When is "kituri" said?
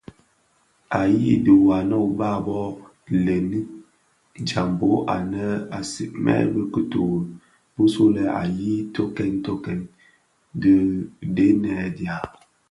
6.73-7.19